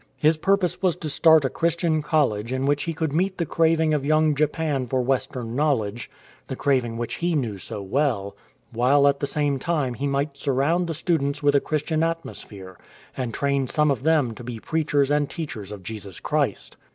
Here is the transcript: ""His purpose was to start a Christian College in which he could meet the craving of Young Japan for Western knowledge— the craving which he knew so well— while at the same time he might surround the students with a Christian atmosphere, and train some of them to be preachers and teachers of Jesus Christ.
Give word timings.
""His 0.17 0.35
purpose 0.35 0.81
was 0.81 0.95
to 0.95 1.09
start 1.09 1.45
a 1.45 1.49
Christian 1.51 2.01
College 2.01 2.51
in 2.51 2.65
which 2.65 2.85
he 2.85 2.93
could 2.95 3.13
meet 3.13 3.37
the 3.37 3.45
craving 3.45 3.93
of 3.93 4.03
Young 4.03 4.33
Japan 4.33 4.87
for 4.87 4.99
Western 5.03 5.55
knowledge— 5.55 6.09
the 6.47 6.55
craving 6.55 6.97
which 6.97 7.17
he 7.17 7.35
knew 7.35 7.59
so 7.59 7.83
well— 7.83 8.35
while 8.73 9.07
at 9.07 9.19
the 9.19 9.27
same 9.27 9.59
time 9.59 9.93
he 9.93 10.07
might 10.07 10.35
surround 10.35 10.87
the 10.87 10.95
students 10.95 11.43
with 11.43 11.53
a 11.53 11.61
Christian 11.61 12.01
atmosphere, 12.01 12.79
and 13.15 13.31
train 13.31 13.67
some 13.67 13.91
of 13.91 14.01
them 14.01 14.33
to 14.33 14.43
be 14.43 14.59
preachers 14.59 15.11
and 15.11 15.29
teachers 15.29 15.71
of 15.71 15.83
Jesus 15.83 16.19
Christ. 16.19 16.77